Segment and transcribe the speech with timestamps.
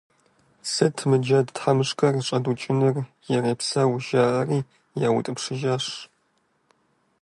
[0.71, 2.95] –Сыт мы джэд тхьэмыщкӀэр щӀэдукӀынур,
[3.33, 4.59] ирепсэу,– жаӀэри
[5.07, 5.85] яутӀыпщыжащ.